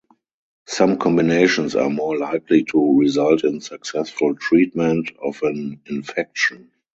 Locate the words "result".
2.99-3.43